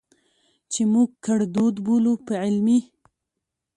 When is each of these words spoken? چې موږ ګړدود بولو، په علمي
چې 0.71 0.81
موږ 0.93 1.09
ګړدود 1.25 1.75
بولو، 1.85 2.13
په 2.25 2.33
علمي 2.43 2.79